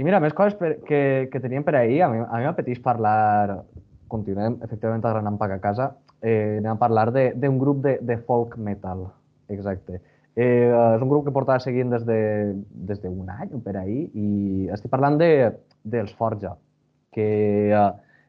i 0.00 0.04
mira, 0.04 0.20
més 0.20 0.34
coses 0.36 0.56
per, 0.58 0.78
que, 0.88 1.28
que 1.32 1.40
teníem 1.40 1.64
per 1.64 1.74
ahir, 1.76 2.02
a 2.04 2.08
mi, 2.08 2.20
a 2.24 2.40
mi 2.40 2.48
m'apeteix 2.48 2.80
parlar, 2.84 3.64
continuem 4.10 4.58
efectivament 4.64 5.04
agranant 5.04 5.36
per 5.40 5.50
a 5.52 5.60
casa, 5.62 5.90
eh, 6.20 6.58
anem 6.58 6.72
a 6.72 6.80
parlar 6.80 7.10
d'un 7.12 7.58
grup 7.60 7.82
de, 7.84 7.98
de 8.00 8.16
folk 8.26 8.56
metal, 8.56 9.10
exacte. 9.50 10.00
Eh, 10.36 10.70
és 10.70 11.02
un 11.02 11.10
grup 11.10 11.24
que 11.26 11.34
portava 11.34 11.58
seguint 11.60 11.90
des 11.90 12.04
de, 12.06 12.20
des 12.70 13.00
de 13.02 13.10
un 13.10 13.28
any 13.34 13.50
o 13.56 13.58
per 13.64 13.74
ahir 13.80 14.04
i 14.14 14.68
estic 14.70 14.92
parlant 14.92 15.18
de, 15.18 15.50
dels 15.82 16.12
Forja, 16.14 16.54
que, 17.12 17.26
eh, 17.74 17.88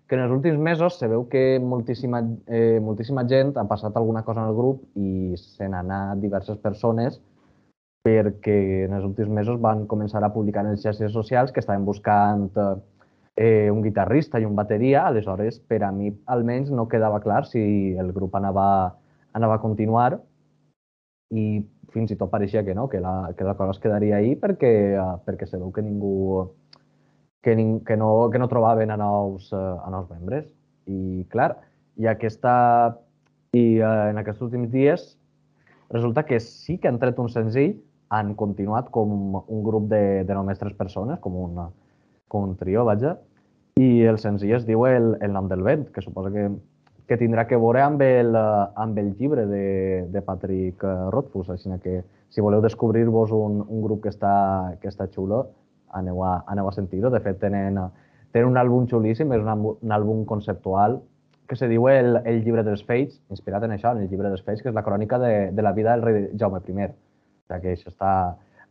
que 0.09 0.17
en 0.17 0.23
els 0.25 0.33
últims 0.33 0.57
mesos 0.59 0.97
se 0.99 1.07
veu 1.07 1.27
que 1.29 1.59
moltíssima, 1.61 2.23
eh, 2.47 2.79
moltíssima 2.81 3.23
gent 3.29 3.53
ha 3.57 3.67
passat 3.69 3.95
alguna 3.95 4.23
cosa 4.27 4.41
en 4.41 4.49
el 4.49 4.57
grup 4.57 4.81
i 4.97 5.37
se 5.37 5.69
n'han 5.69 5.91
anat 5.91 6.23
diverses 6.23 6.57
persones 6.57 7.21
perquè 8.01 8.87
en 8.87 8.97
els 8.97 9.05
últims 9.05 9.29
mesos 9.29 9.61
van 9.61 9.85
començar 9.85 10.23
a 10.25 10.33
publicar 10.33 10.65
en 10.65 10.73
les 10.73 10.81
xarxes 10.81 11.13
socials 11.13 11.53
que 11.53 11.61
estaven 11.61 11.85
buscant 11.85 12.49
eh, 13.35 13.69
un 13.69 13.83
guitarrista 13.85 14.41
i 14.41 14.45
un 14.49 14.57
bateria, 14.57 15.05
aleshores 15.05 15.61
per 15.69 15.83
a 15.85 15.91
mi 15.93 16.09
almenys 16.25 16.73
no 16.73 16.87
quedava 16.89 17.21
clar 17.21 17.45
si 17.45 17.61
el 17.93 18.11
grup 18.11 18.35
anava, 18.35 18.97
anava 19.37 19.59
a 19.59 19.61
continuar 19.61 20.17
i 21.31 21.61
fins 21.91 22.11
i 22.11 22.17
tot 22.19 22.31
pareixia 22.31 22.63
que 22.67 22.75
no, 22.75 22.87
que 22.91 22.99
la, 23.03 23.31
que 23.37 23.47
la 23.47 23.55
cosa 23.59 23.75
es 23.75 23.81
quedaria 23.83 24.17
ahí 24.19 24.35
perquè, 24.39 24.71
uh, 24.99 25.15
perquè 25.25 25.47
se 25.47 25.59
veu 25.59 25.71
que 25.75 25.83
ningú 25.83 26.51
que, 27.43 27.55
ning, 27.55 27.79
que, 27.87 27.97
no, 27.97 28.29
que 28.31 28.39
no 28.39 28.49
trobaven 28.51 28.91
a 28.91 28.97
nous, 28.97 29.51
uh, 29.51 29.79
a 29.83 29.89
nous 29.91 30.09
membres. 30.11 30.45
I 30.87 31.25
clar, 31.31 31.55
i 31.99 32.07
aquesta 32.07 32.53
i 33.57 33.81
uh, 33.81 34.11
en 34.11 34.21
aquests 34.21 34.43
últims 34.45 34.71
dies 34.71 35.11
resulta 35.91 36.23
que 36.23 36.39
sí 36.39 36.77
que 36.79 36.87
han 36.87 36.99
tret 37.01 37.19
un 37.19 37.29
senzill, 37.29 37.75
han 38.11 38.35
continuat 38.39 38.89
com 38.91 39.11
un 39.41 39.63
grup 39.63 39.89
de, 39.91 40.23
de 40.27 40.35
només 40.35 40.59
tres 40.59 40.75
persones, 40.75 41.19
com, 41.23 41.35
una, 41.47 41.69
com 42.31 42.47
un 42.47 42.55
trio, 42.59 42.85
vaja, 42.87 43.17
i 43.79 44.03
el 44.07 44.19
senzill 44.19 44.55
es 44.55 44.67
diu 44.67 44.85
el, 44.87 45.15
el 45.23 45.35
nom 45.35 45.47
del 45.51 45.63
vent, 45.63 45.87
que 45.95 46.03
suposa 46.03 46.31
que, 46.31 46.47
que 47.07 47.17
tindrà 47.19 47.45
que 47.47 47.59
veure 47.59 47.81
amb 47.83 48.01
el, 48.05 48.35
amb 48.35 48.97
el 48.97 49.13
llibre 49.19 49.45
de, 49.49 49.65
de 50.11 50.21
Patrick 50.25 50.83
Rothfuss, 51.11 51.49
així 51.51 51.71
que 51.83 52.01
si 52.31 52.41
voleu 52.41 52.61
descobrir-vos 52.63 53.33
un, 53.35 53.59
un 53.67 53.81
grup 53.83 54.05
que 54.05 54.11
està, 54.13 54.77
que 54.81 54.87
està 54.87 55.09
xulo, 55.11 55.43
aneu 55.91 56.23
a, 56.23 56.37
aneu 56.47 56.69
a 56.69 56.75
sentir-ho. 56.75 57.11
De 57.11 57.19
fet, 57.19 57.39
tenen, 57.41 57.79
tenen 58.31 58.53
un 58.53 58.59
àlbum 58.61 58.87
xulíssim, 58.87 59.33
és 59.35 59.43
un, 59.43 59.65
un 59.73 59.95
àlbum 59.95 60.23
conceptual 60.29 61.01
que 61.51 61.57
se 61.59 61.67
diu 61.67 61.89
el, 61.91 62.21
el 62.23 62.45
llibre 62.45 62.63
dels 62.63 62.85
Fates, 62.87 63.17
inspirat 63.33 63.65
en 63.67 63.75
això, 63.75 63.91
en 63.91 64.05
el 64.05 64.07
llibre 64.07 64.29
dels 64.31 64.45
Fates, 64.45 64.61
que 64.63 64.71
és 64.71 64.77
la 64.77 64.85
crònica 64.85 65.19
de, 65.19 65.33
de 65.51 65.65
la 65.65 65.73
vida 65.75 65.91
del 65.91 66.05
rei 66.05 66.29
Jaume 66.39 66.61
I. 66.63 66.87
O 66.87 67.51
sigui 67.51 67.61
que 67.65 67.75
això 67.75 67.91
està... 67.91 68.13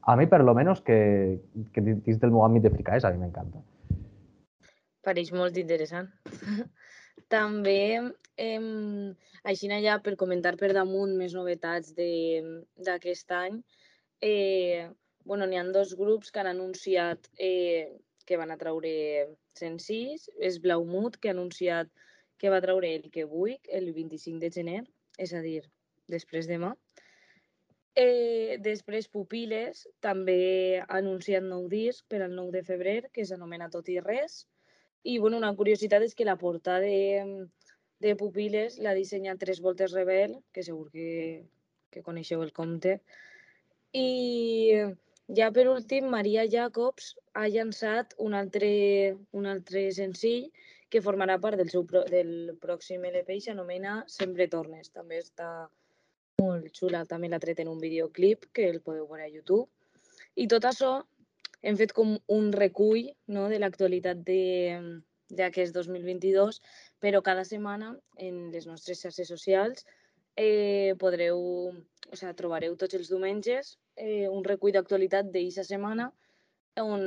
A 0.08 0.14
mi, 0.16 0.24
per 0.24 0.40
lo 0.40 0.54
menos, 0.56 0.80
que, 0.80 1.42
que 1.74 1.82
dins 1.84 2.16
del 2.22 2.32
meu 2.32 2.40
àmbit 2.46 2.64
de 2.64 2.72
fricaes, 2.72 3.04
a 3.04 3.10
mi 3.12 3.20
m'encanta. 3.20 3.60
Pareix 5.04 5.28
molt 5.36 5.60
interessant. 5.60 6.08
També, 7.30 7.82
eh, 8.36 8.60
així 9.50 9.68
ja 9.84 9.98
per 10.02 10.16
comentar 10.16 10.56
per 10.56 10.72
damunt 10.74 11.16
més 11.16 11.34
novetats 11.34 11.92
d'aquest 11.94 13.32
any, 13.32 13.62
eh, 14.20 14.90
bueno, 15.24 15.46
n'hi 15.46 15.56
ha 15.56 15.64
dos 15.72 15.94
grups 15.94 16.30
que 16.30 16.40
han 16.40 16.50
anunciat 16.50 17.28
eh, 17.38 17.96
que 18.26 18.36
van 18.36 18.50
a 18.50 18.56
treure 18.56 18.92
senzills. 19.58 20.28
És 20.38 20.60
Blaumut, 20.60 21.18
que 21.18 21.30
ha 21.30 21.36
anunciat 21.36 21.90
que 22.38 22.50
va 22.50 22.62
treure 22.64 22.88
el 22.96 23.10
que 23.14 23.26
vull 23.28 23.56
el 23.68 23.92
25 23.92 24.40
de 24.40 24.50
gener, 24.50 24.80
és 25.18 25.34
a 25.34 25.42
dir, 25.44 25.62
després 26.08 26.48
demà. 26.48 26.74
Eh, 28.00 28.56
després 28.62 29.08
Pupiles 29.12 29.82
també 30.00 30.78
ha 30.80 31.00
anunciat 31.00 31.42
nou 31.44 31.66
disc 31.68 32.06
per 32.08 32.22
al 32.22 32.36
9 32.36 32.54
de 32.58 32.62
febrer, 32.64 33.00
que 33.12 33.26
s'anomena 33.26 33.68
Tot 33.68 33.90
i 33.92 33.98
res. 34.00 34.46
I 35.02 35.18
bueno, 35.18 35.38
una 35.40 35.54
curiositat 35.56 36.04
és 36.04 36.14
que 36.14 36.28
la 36.28 36.36
portada 36.36 36.80
de, 36.84 37.48
de 38.04 38.16
Pupiles 38.20 38.78
l'ha 38.84 38.94
dissenyat 38.96 39.40
Tres 39.40 39.60
Voltes 39.64 39.94
Rebel, 39.96 40.36
que 40.52 40.64
segur 40.66 40.90
que, 40.92 41.44
que 41.90 42.02
coneixeu 42.04 42.42
el 42.44 42.52
compte. 42.52 42.98
I 43.96 44.76
ja 45.36 45.50
per 45.54 45.68
últim, 45.70 46.08
Maria 46.12 46.44
Jacobs 46.50 47.14
ha 47.34 47.46
llançat 47.48 48.14
un 48.18 48.34
altre, 48.34 48.70
un 49.32 49.46
altre 49.46 49.88
senzill 49.94 50.50
que 50.90 51.02
formarà 51.02 51.36
part 51.38 51.56
del 51.58 51.70
seu 51.70 51.84
del 52.10 52.32
pròxim 52.62 53.04
LP 53.06 53.36
i 53.38 53.44
s'anomena 53.44 54.00
Sempre 54.10 54.48
tornes. 54.50 54.90
També 54.90 55.20
està 55.22 55.68
molt 56.42 56.66
xula, 56.74 57.04
també 57.06 57.30
l'ha 57.30 57.38
tret 57.42 57.60
en 57.62 57.70
un 57.70 57.78
videoclip 57.78 58.48
que 58.52 58.66
el 58.68 58.80
podeu 58.82 59.06
veure 59.06 59.28
a 59.28 59.30
YouTube. 59.30 59.68
I 60.34 60.48
tot 60.50 60.66
això 60.66 60.98
hem 61.62 61.78
fet 61.80 61.94
com 61.96 62.16
un 62.36 62.50
recull 62.56 63.10
no, 63.28 63.48
de 63.52 63.60
l'actualitat 63.60 64.22
d'aquest 64.24 65.76
2022, 65.76 66.60
però 67.00 67.22
cada 67.22 67.44
setmana 67.48 67.94
en 68.18 68.48
les 68.54 68.66
nostres 68.70 69.02
xarxes 69.02 69.28
socials 69.28 69.86
eh, 70.36 70.94
podreu, 70.98 71.40
o 72.10 72.16
sigui, 72.16 72.34
trobareu 72.38 72.76
tots 72.76 72.98
els 72.98 73.10
diumenges 73.12 73.76
eh, 73.96 74.28
un 74.28 74.44
recull 74.44 74.76
d'actualitat 74.76 75.32
d'eixa 75.32 75.66
setmana 75.66 76.10
on, 76.80 77.02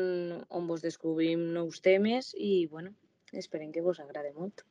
on 0.49 0.67
vos 0.67 0.83
descobrim 0.83 1.47
nous 1.55 1.79
temes 1.81 2.33
i, 2.37 2.67
bueno, 2.69 2.93
Esperem 3.33 3.71
que 3.71 3.81
vos 3.81 3.99
agrade 3.99 4.31
molt. 4.37 4.61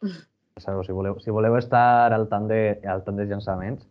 Si 0.62 0.92
voleu, 0.92 1.18
si 1.18 1.32
voleu 1.34 1.56
estar 1.58 2.12
al 2.12 2.28
tant, 2.30 2.46
de, 2.46 2.78
al 2.86 3.02
tant 3.02 3.18
dels 3.18 3.30
llançaments, 3.30 3.82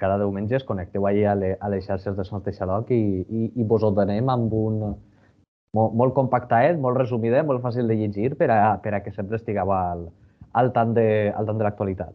cada 0.00 0.18
diumenge 0.20 0.56
es 0.58 0.66
connecteu 0.68 1.06
ahir 1.06 1.26
a, 1.30 1.34
le, 1.38 1.52
a 1.60 1.70
les 1.72 1.86
xarxes 1.86 2.16
de 2.16 2.24
Sons 2.24 2.44
de 2.44 2.52
Xaloc 2.56 2.90
i, 2.92 3.22
i, 3.22 3.42
i 3.56 3.64
vos 3.68 3.84
ho 3.84 3.92
donem 3.94 4.28
amb 4.32 4.52
un 4.56 4.80
molt, 5.76 5.94
molt 5.98 6.14
compactat, 6.16 6.76
molt 6.80 6.98
resumidet, 7.00 7.46
molt 7.48 7.62
fàcil 7.64 7.88
de 7.88 7.96
llegir 7.98 8.34
per 8.38 8.50
a, 8.52 8.60
per 8.82 8.94
a 8.96 9.00
que 9.04 9.12
sempre 9.16 9.40
estigueu 9.40 9.72
al, 9.72 10.06
al 10.58 10.72
tant 10.76 10.94
de, 10.96 11.06
al 11.34 11.48
tant 11.48 11.58
de 11.60 11.66
l'actualitat. 11.66 12.14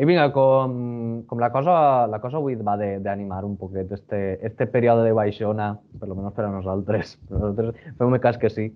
I 0.00 0.06
vinga, 0.08 0.30
com, 0.34 0.72
com 1.28 1.38
la, 1.38 1.50
cosa, 1.54 1.74
la 2.10 2.18
cosa 2.18 2.40
avui 2.40 2.56
va 2.56 2.78
d'animar 2.80 3.42
un 3.44 3.58
poquet 3.60 3.92
este, 3.92 4.40
este 4.44 4.66
període 4.66 5.04
de 5.04 5.12
baixona, 5.12 5.74
per 6.00 6.08
lo 6.08 6.16
menos 6.16 6.32
per 6.34 6.46
a 6.46 6.50
nosaltres, 6.50 7.18
per 7.28 7.36
a 7.36 7.42
nosaltres 7.42 7.92
fem 7.98 8.18
cas 8.24 8.40
que 8.40 8.50
sí, 8.50 8.66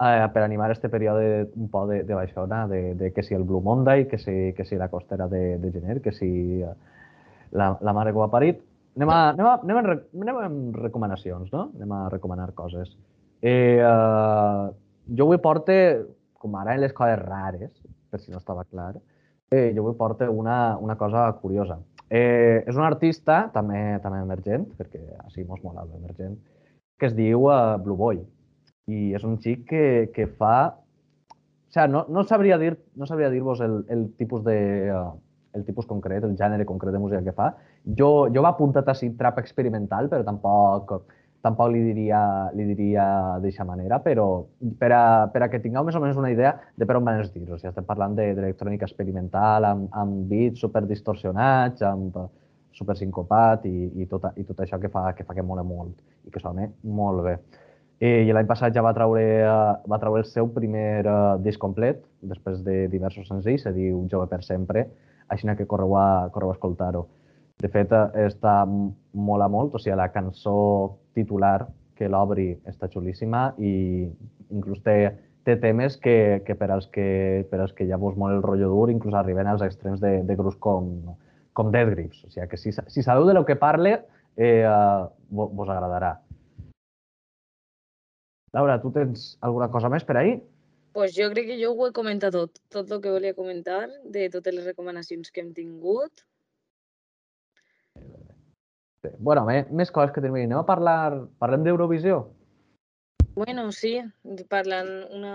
eh, 0.00 0.28
per 0.32 0.44
animar 0.44 0.70
este 0.70 0.88
període 0.88 1.50
un 1.56 1.68
poc 1.74 1.90
de, 1.90 2.02
de 2.06 2.14
baixona, 2.14 2.66
de, 2.70 2.94
de 2.94 3.12
que 3.12 3.22
si 3.26 3.34
el 3.34 3.44
Blue 3.44 3.60
Monday, 3.60 4.06
que 4.08 4.18
si, 4.18 4.54
que 4.56 4.64
si 4.64 4.78
la 4.78 4.88
costera 4.88 5.28
de, 5.28 5.58
de 5.58 5.72
gener, 5.72 6.00
que 6.00 6.12
si 6.12 6.62
eh, 6.62 6.74
la, 7.50 7.76
la 7.82 7.92
mare 7.92 8.14
que 8.14 8.18
ho 8.18 8.24
ha 8.24 8.32
parit. 8.32 8.62
Anem, 8.96 9.10
a, 9.10 9.20
anem, 9.34 9.46
a, 9.46 9.54
anem, 9.62 9.78
a, 9.78 10.00
anem 10.22 10.42
amb 10.46 10.82
recomanacions, 10.86 11.50
no? 11.52 11.68
Anem 11.76 11.92
a 11.98 12.08
recomanar 12.10 12.52
coses. 12.54 12.94
Eh, 13.42 13.78
eh, 13.80 14.64
jo 15.16 15.26
avui 15.26 15.40
porte, 15.42 15.76
com 16.40 16.56
ara 16.56 16.74
en 16.76 16.82
les 16.84 16.92
coses 16.96 17.18
rares, 17.20 17.72
per 18.10 18.20
si 18.20 18.32
no 18.32 18.40
estava 18.40 18.64
clar, 18.64 18.94
eh, 19.50 19.70
jo 19.74 19.84
avui 19.84 19.96
porte 19.98 20.28
una, 20.28 20.76
una 20.78 20.96
cosa 20.96 21.26
curiosa. 21.40 21.78
Eh, 22.10 22.64
és 22.66 22.74
un 22.74 22.82
artista, 22.82 23.44
també 23.54 24.00
també 24.02 24.20
emergent, 24.24 24.66
perquè 24.78 25.00
així 25.24 25.44
mos 25.46 25.62
mola 25.62 25.86
l'emergent, 25.86 26.36
que 26.98 27.06
es 27.06 27.14
diu 27.16 27.46
uh, 27.46 27.78
Blue 27.80 27.96
Boy 27.96 28.20
i 28.90 29.12
és 29.14 29.24
un 29.24 29.38
xic 29.40 29.66
que, 29.70 29.84
que 30.14 30.26
fa... 30.38 30.74
O 31.70 31.72
sigui, 31.72 31.86
no, 31.94 32.02
no 32.10 32.24
sabria 32.26 32.58
dir 32.58 32.72
no 32.98 33.06
sabria 33.06 33.30
dir-vos 33.30 33.60
el, 33.62 33.84
el 33.94 34.08
tipus 34.18 34.42
de 34.42 34.56
uh, 34.90 35.12
el 35.54 35.64
tipus 35.66 35.86
concret, 35.86 36.24
el 36.26 36.36
gènere 36.38 36.66
concret 36.66 36.94
de 36.94 37.00
música 37.02 37.22
que 37.26 37.34
fa. 37.34 37.52
Jo, 37.98 38.28
jo 38.34 38.42
va 38.42 38.52
apuntat 38.54 38.90
així 38.90 39.10
trap 39.18 39.38
experimental, 39.42 40.10
però 40.10 40.26
tampoc, 40.26 40.96
tampoc 41.44 41.70
li 41.72 41.80
diria, 41.84 42.20
li 42.56 42.66
diria 42.68 43.04
d'aquesta 43.40 43.64
manera, 43.64 44.00
però 44.04 44.26
per 44.80 44.90
a, 44.92 45.04
per 45.32 45.44
a 45.44 45.48
que 45.52 45.60
tingueu 45.62 45.86
més 45.86 45.96
o 45.96 46.02
menys 46.02 46.18
una 46.20 46.32
idea 46.32 46.52
de 46.76 46.86
per 46.88 46.98
on 46.98 47.06
van 47.06 47.22
els 47.22 47.32
tirs. 47.32 47.48
O 47.48 47.58
sigui, 47.58 47.70
estem 47.72 47.86
parlant 47.88 48.16
d'electrònica 48.18 48.84
de, 48.84 48.90
experimental, 48.90 49.68
amb, 49.68 49.88
amb 49.96 50.28
beats 50.28 50.60
super 50.60 50.84
distorsionats, 50.88 51.82
amb 51.86 52.18
super 52.76 52.96
sincopat 52.96 53.64
i, 53.68 53.90
i, 54.02 54.06
tot, 54.10 54.28
i 54.36 54.44
tot 54.46 54.60
això 54.62 54.78
que 54.80 54.92
fa 54.92 55.10
que, 55.16 55.24
fa 55.26 55.34
que 55.36 55.44
mola 55.44 55.64
molt 55.66 55.96
i 56.26 56.32
que 56.32 56.42
sona 56.42 56.68
molt 56.84 57.24
bé. 57.26 57.34
Eh, 58.00 58.22
I 58.24 58.32
l'any 58.32 58.48
passat 58.48 58.72
ja 58.72 58.80
va 58.80 58.94
treure, 58.96 59.22
uh, 59.44 59.74
va 59.90 59.98
treure 60.00 60.22
el 60.22 60.28
seu 60.28 60.48
primer 60.54 61.02
uh, 61.04 61.36
disc 61.44 61.60
complet, 61.60 62.00
després 62.24 62.62
de 62.64 62.86
diversos 62.88 63.28
senzills, 63.28 63.66
se 63.66 63.74
diu 63.76 64.06
Jove 64.08 64.28
per 64.30 64.40
sempre, 64.46 64.86
així 65.28 65.48
que 65.56 65.66
correu 65.68 65.96
a, 66.00 66.30
correu 66.32 66.48
a 66.48 66.56
escoltar-ho. 66.56 67.04
De 67.60 67.68
fet, 67.68 67.92
uh, 67.92 68.08
està 68.24 68.64
mola 68.66 69.48
molt, 69.52 69.74
o 69.76 69.80
sigui, 69.80 69.96
la 69.98 70.10
cançó 70.14 70.98
titular 71.16 71.68
que 71.98 72.08
l'obri 72.08 72.54
està 72.70 72.88
xulíssima 72.88 73.50
i 73.60 73.72
inclús 74.48 74.80
té, 74.86 74.96
té 75.44 75.58
temes 75.60 75.98
que, 76.00 76.40
que, 76.46 76.56
per 76.56 76.70
als 76.72 76.88
que 76.94 77.44
per 77.50 77.60
als 77.60 77.74
que 77.76 77.84
ja 77.88 77.98
vos 78.00 78.16
molt 78.16 78.38
el 78.38 78.44
rotllo 78.44 78.70
dur, 78.72 78.88
inclús 78.92 79.16
arriben 79.18 79.50
als 79.50 79.64
extrems 79.66 80.00
de, 80.00 80.22
de 80.24 80.36
grups 80.38 80.56
com, 80.64 80.88
com 81.52 81.72
Death 81.74 81.92
Grips. 81.92 82.24
O 82.24 82.32
sigui, 82.32 82.48
que 82.48 82.60
si, 82.60 82.72
si 82.72 83.04
sabeu 83.04 83.28
de 83.28 83.36
lo 83.36 83.44
que 83.44 83.58
parle, 83.60 83.98
eh, 84.36 84.64
uh, 84.64 85.10
vos 85.28 85.68
agradarà. 85.68 86.16
Laura, 88.56 88.80
tu 88.82 88.90
tens 88.90 89.36
alguna 89.46 89.68
cosa 89.70 89.92
més 89.92 90.06
per 90.08 90.16
ahir? 90.18 90.40
pues 90.92 91.14
jo 91.14 91.28
crec 91.30 91.46
que 91.46 91.58
jo 91.60 91.70
ho 91.72 91.86
he 91.86 91.92
comentat 91.94 92.34
tot, 92.34 92.58
tot 92.74 92.90
el 92.90 93.00
que 93.02 93.12
volia 93.14 93.36
comentar, 93.36 93.84
de 94.04 94.26
totes 94.32 94.54
les 94.56 94.66
recomanacions 94.66 95.30
que 95.30 95.42
hem 95.42 95.52
tingut. 95.54 96.24
Sí. 99.02 99.10
Bueno, 99.18 99.46
més 99.48 99.90
coses 99.94 100.12
que 100.12 100.20
tenim. 100.20 100.44
Anem 100.44 100.60
a 100.60 100.66
parlar... 100.68 101.24
Parlem 101.40 101.64
d'Eurovisió? 101.64 102.20
Bueno, 103.34 103.70
sí. 103.72 103.96
Parlant 104.52 104.90
una... 105.16 105.34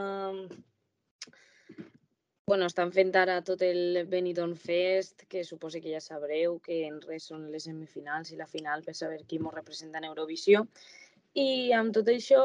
Bueno, 2.45 2.67
estan 2.69 2.91
fent 2.93 3.09
ara 3.17 3.39
tot 3.41 3.63
el 3.65 4.03
Benidorm 4.05 4.53
Fest, 4.53 5.23
que 5.27 5.41
suposo 5.43 5.79
que 5.81 5.95
ja 5.95 6.01
sabreu 6.03 6.59
que 6.61 6.83
en 6.85 6.99
res 7.01 7.25
són 7.31 7.47
les 7.49 7.65
semifinals 7.65 8.29
i 8.29 8.37
la 8.37 8.45
final 8.45 8.83
per 8.85 8.93
saber 8.93 9.23
qui 9.25 9.39
ens 9.41 9.55
representa 9.55 9.97
en 9.97 10.05
Eurovisió. 10.11 10.61
I 11.33 11.73
amb 11.73 11.95
tot 11.95 12.11
això, 12.13 12.43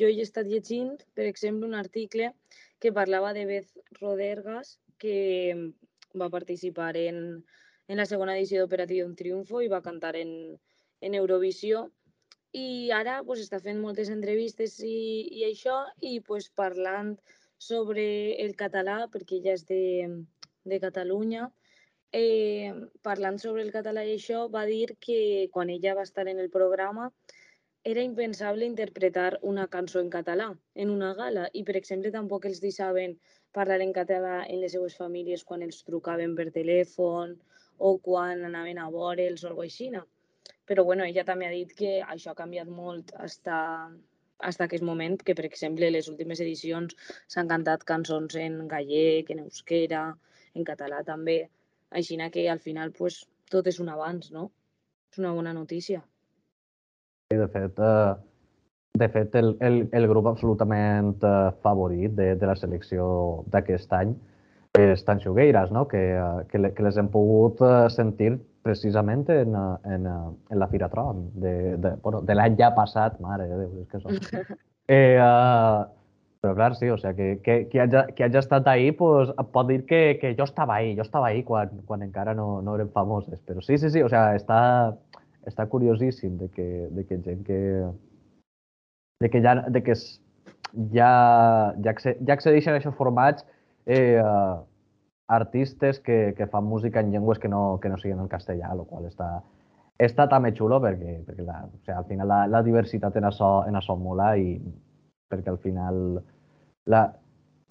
jo 0.00 0.08
he 0.08 0.24
estat 0.24 0.48
llegint, 0.48 0.96
per 1.12 1.28
exemple, 1.28 1.68
un 1.68 1.76
article 1.76 2.32
que 2.80 2.94
parlava 2.96 3.34
de 3.36 3.44
Beth 3.50 4.00
Rodergas, 4.00 4.78
que 4.96 5.74
va 6.16 6.32
participar 6.32 6.94
en, 6.96 7.44
en 7.88 8.00
la 8.00 8.06
segona 8.08 8.36
edició 8.36 8.62
d'Operatiu 8.62 9.10
Triunfo 9.18 9.60
i 9.62 9.70
va 9.72 9.82
cantar 9.84 10.14
en, 10.20 10.32
en 11.00 11.16
Eurovisió. 11.20 11.88
I 12.54 12.90
ara 12.94 13.18
pues, 13.26 13.42
està 13.44 13.58
fent 13.60 13.80
moltes 13.82 14.12
entrevistes 14.14 14.78
i, 14.86 14.96
i 15.40 15.44
això, 15.48 15.80
i 16.00 16.20
pues, 16.28 16.50
parlant 16.54 17.16
sobre 17.58 18.06
el 18.44 18.54
català, 18.56 19.04
perquè 19.10 19.40
ella 19.40 19.54
és 19.58 19.66
de, 19.66 19.82
de 20.64 20.80
Catalunya, 20.80 21.48
eh, 22.14 22.72
parlant 23.02 23.40
sobre 23.42 23.64
el 23.66 23.72
català 23.74 24.04
i 24.06 24.14
això, 24.14 24.46
va 24.56 24.64
dir 24.70 24.96
que 25.06 25.48
quan 25.54 25.70
ella 25.74 25.96
va 25.98 26.04
estar 26.06 26.28
en 26.30 26.38
el 26.38 26.50
programa 26.50 27.10
era 27.84 28.02
impensable 28.02 28.64
interpretar 28.64 29.40
una 29.42 29.66
cançó 29.68 30.00
en 30.00 30.08
català 30.12 30.46
en 30.74 30.90
una 30.90 31.12
gala 31.18 31.48
i, 31.52 31.64
per 31.68 31.76
exemple, 31.76 32.12
tampoc 32.14 32.46
els 32.48 32.62
deixaven 32.62 33.18
parlar 33.52 33.80
en 33.84 33.92
català 33.92 34.38
en 34.46 34.62
les 34.62 34.72
seues 34.72 34.96
famílies 35.00 35.44
quan 35.44 35.66
els 35.66 35.82
trucaven 35.88 36.32
per 36.38 36.48
telèfon 36.54 37.34
o 37.78 37.96
quan 37.98 38.44
anaven 38.44 38.78
a 38.78 38.90
veure'ls 38.90 39.44
o 39.44 39.50
alguna 39.50 39.68
així. 39.68 39.90
Però 40.68 40.84
bueno, 40.84 41.04
ella 41.04 41.24
també 41.24 41.46
ha 41.46 41.52
dit 41.52 41.72
que 41.76 42.00
això 42.02 42.32
ha 42.32 42.38
canviat 42.38 42.68
molt 42.68 43.12
hasta, 43.20 43.56
hasta 44.38 44.64
aquest 44.64 44.84
moment, 44.84 45.18
que 45.20 45.34
per 45.34 45.44
exemple 45.44 45.90
les 45.90 46.08
últimes 46.08 46.40
edicions 46.40 46.96
s'han 47.28 47.48
cantat 47.48 47.84
cançons 47.84 48.36
en 48.40 48.66
gallec, 48.68 49.30
en 49.30 49.44
euskera, 49.44 50.06
en 50.54 50.64
català 50.64 51.02
també. 51.04 51.48
Així 51.90 52.18
que 52.32 52.48
al 52.50 52.60
final 52.60 52.92
pues, 52.92 53.24
tot 53.50 53.66
és 53.66 53.80
un 53.80 53.88
avanç, 53.88 54.30
no? 54.32 54.50
És 55.12 55.18
una 55.18 55.32
bona 55.32 55.52
notícia. 55.52 56.02
Sí, 57.30 57.36
de 57.38 57.48
fet, 57.48 57.78
eh, 57.78 58.14
de 58.98 59.08
fet 59.08 59.34
el, 59.34 59.56
el, 59.60 59.88
el 59.92 60.06
grup 60.08 60.26
absolutament 60.26 61.14
eh, 61.22 61.50
favorit 61.62 62.14
de, 62.14 62.34
de 62.40 62.46
la 62.46 62.56
selecció 62.56 63.06
d'aquest 63.52 63.92
any 63.92 64.14
és 64.78 65.04
Tanxugueiras, 65.04 65.70
no? 65.70 65.86
que, 65.86 66.16
eh, 66.16 66.44
que, 66.50 66.72
que 66.74 66.82
les 66.82 66.96
hem 66.98 67.08
pogut 67.08 67.60
eh, 67.62 67.88
sentir 67.94 68.34
precisament 68.66 69.28
en, 69.30 69.54
eh, 69.54 69.94
en, 69.94 70.06
en 70.50 70.58
la 70.58 70.68
Fira 70.68 70.88
Tron, 70.90 71.28
de, 71.40 71.76
de, 71.76 71.94
bueno, 72.02 72.22
de 72.22 72.34
l'any 72.34 72.56
ja 72.58 72.72
passat, 72.74 73.20
mare 73.22 73.46
de 73.46 73.60
Déu, 73.60 73.82
és 73.84 73.90
que 73.90 74.02
són. 74.02 74.18
Eh, 74.84 75.16
uh, 75.16 75.86
però 76.44 76.52
clar, 76.58 76.74
sí, 76.76 76.90
o 76.92 76.98
sea, 76.98 77.14
que, 77.16 77.38
que, 77.40 77.70
que, 77.72 77.78
hagi, 77.80 78.02
que 78.12 78.24
hagi 78.26 78.36
estat 78.36 78.66
ahí 78.68 78.90
pues, 78.92 79.30
pot 79.54 79.64
dir 79.70 79.86
que, 79.88 80.18
que 80.20 80.34
jo 80.36 80.44
estava 80.44 80.74
ahí, 80.74 80.90
jo 80.94 81.00
estava 81.00 81.30
ahí 81.30 81.40
quan, 81.42 81.70
quan 81.88 82.02
encara 82.04 82.34
no, 82.36 82.60
no 82.60 82.74
érem 82.76 82.90
famoses. 82.92 83.40
Però 83.48 83.64
sí, 83.64 83.78
sí, 83.80 83.88
sí, 83.88 84.02
o 84.04 84.10
sea, 84.12 84.34
està, 84.36 84.58
està 85.48 85.64
curiosíssim 85.72 86.36
de 86.36 86.50
que, 86.52 86.66
de 86.92 87.06
que 87.08 87.18
gent 87.24 87.46
que, 87.48 87.62
de 89.24 89.32
que, 89.32 89.40
ja, 89.40 89.56
de 89.72 89.82
que 89.86 89.96
ja, 89.96 91.10
ja 91.80 91.96
accedeixen 92.36 92.76
a 92.76 92.82
aquests 92.82 93.00
formats 93.00 93.48
eh, 93.86 94.20
uh, 94.20 94.62
artistes 95.28 96.00
que, 96.00 96.34
que 96.36 96.46
fan 96.46 96.64
música 96.64 97.00
en 97.00 97.10
llengües 97.12 97.38
que 97.38 97.48
no, 97.48 97.78
que 97.80 97.88
no 97.88 97.98
siguin 97.98 98.20
el 98.20 98.28
castellà, 98.28 98.72
el 98.72 98.84
qual 98.88 99.08
està, 99.08 99.28
està 99.98 100.28
també 100.28 100.52
xulo 100.56 100.80
perquè, 100.84 101.20
perquè 101.26 101.44
la, 101.46 101.64
o 101.66 101.82
sea, 101.84 101.98
al 101.98 102.08
final 102.08 102.28
la, 102.28 102.44
la 102.46 102.62
diversitat 102.62 103.16
en 103.16 103.28
això, 103.30 103.50
en 103.68 103.76
això 103.80 103.96
mola 103.96 104.34
i 104.36 104.56
perquè 105.30 105.50
al 105.50 105.60
final 105.62 106.00
la, 106.90 107.06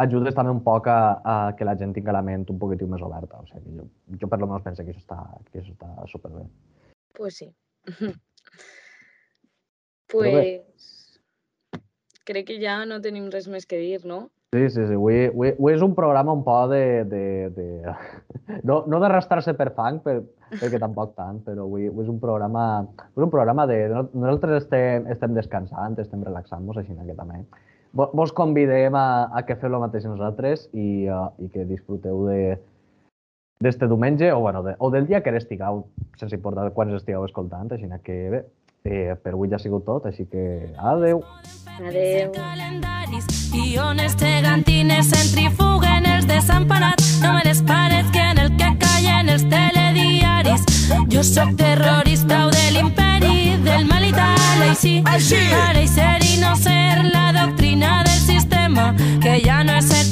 ajudes 0.01 0.35
també 0.35 0.51
un 0.53 0.63
poc 0.65 0.87
a, 0.89 0.99
a 1.23 1.35
que 1.57 1.65
la 1.67 1.75
gent 1.79 1.93
tingui 1.95 2.13
la 2.13 2.23
ment 2.25 2.45
un 2.49 2.59
poquitiu 2.59 2.89
més 2.89 3.03
oberta. 3.05 3.41
O 3.43 3.47
sigui, 3.49 3.77
jo, 3.77 3.87
jo 4.21 4.29
per 4.29 4.39
lo 4.41 4.49
menos 4.49 4.65
penso 4.65 4.83
que 4.83 4.93
això 4.93 5.03
està, 5.03 5.19
que 5.51 5.61
això 5.61 5.73
està 5.75 6.07
superbé. 6.11 6.45
Pues 7.13 7.37
sí. 7.37 7.49
pues 10.13 11.19
crec 12.25 12.47
que 12.47 12.59
ja 12.61 12.79
no 12.89 13.01
tenim 13.03 13.29
res 13.31 13.49
més 13.51 13.67
que 13.69 13.77
dir, 13.81 14.01
no? 14.09 14.29
Sí, 14.53 14.69
sí, 14.69 14.85
sí. 14.85 14.93
Avui, 14.93 15.15
avui, 15.31 15.49
avui 15.55 15.73
és 15.73 15.81
un 15.81 15.95
programa 15.97 16.35
un 16.37 16.43
poc 16.45 16.69
de... 16.69 16.83
de, 17.09 17.23
de... 17.55 17.93
No, 18.69 18.83
no 18.85 18.99
d'arrastrar-se 19.01 19.55
per 19.57 19.71
fang, 19.73 19.97
per, 20.03 20.19
perquè 20.51 20.77
tampoc 20.77 21.15
tant, 21.17 21.39
però 21.41 21.65
avui, 21.65 21.87
avui 21.89 22.05
és 22.05 22.11
un 22.11 22.19
programa, 22.21 22.65
és 23.15 23.23
un 23.25 23.31
programa 23.33 23.65
de... 23.65 23.79
Nosaltres 24.11 24.59
estem, 24.61 25.07
estem 25.09 25.33
descansant, 25.33 25.97
estem 25.97 26.21
relaxant-nos, 26.27 26.77
així 26.77 26.93
que 26.93 27.17
també. 27.17 27.41
Vos 27.97 28.33
convidem 28.37 28.93
a, 28.93 29.07
a 29.33 29.41
que 29.47 29.57
feu 29.57 29.73
el 29.73 29.81
mateix 29.81 30.05
nosaltres 30.05 30.67
i, 30.73 31.09
uh, 31.09 31.31
i 31.41 31.49
que 31.53 31.65
disfruteu 31.69 32.21
de 32.29 32.39
d'este 33.63 33.87
diumenge 33.87 34.27
o, 34.33 34.41
bueno, 34.43 34.61
de, 34.61 34.73
o 34.77 34.89
del 34.91 35.05
dia 35.07 35.21
que 35.23 35.31
estigueu, 35.37 35.85
sense 36.19 36.35
importar 36.35 36.67
quan 36.75 36.91
estigueu 36.93 37.23
escoltant, 37.23 37.71
així 37.71 37.87
que 38.03 38.17
bé, 38.29 38.41
eh, 38.83 39.15
per 39.21 39.33
avui 39.33 39.49
ja 39.49 39.55
ha 39.55 39.63
sigut 39.63 39.85
tot, 39.85 40.05
així 40.05 40.25
que 40.27 40.73
adeu. 40.77 41.23
Adeu. 41.79 42.31
Guiones 43.53 44.15
gegantines 44.17 45.09
centrifuguen 45.11 46.07
els 46.09 46.25
desemparats, 46.27 47.19
no 47.21 47.33
me 47.33 47.43
les 47.45 47.61
pares 47.61 48.09
que 48.11 48.23
en 48.31 48.41
el 48.41 48.51
que 48.57 48.71
callen 48.81 49.29
els 49.29 49.45
telediaris. 49.49 50.65
Jo 51.13 51.23
sóc 51.23 51.55
terrorista 51.57 52.47
o 52.47 52.51
de 52.51 52.65
l'imperi, 52.75 53.55
del 53.63 53.85
mal 53.87 54.03
i 54.03 54.11
tal, 54.11 54.65
així, 54.67 54.99
així. 55.05 55.39
pareixer 55.53 56.17
i 56.27 56.41
no 56.41 56.55
ser 56.57 57.05
la 57.13 57.31
doctrina 57.39 58.01
del 58.03 58.19
sistema, 58.25 58.91
que 59.23 59.39
ja 59.45 59.63
no 59.63 59.77
és 59.79 59.91
el 60.01 60.11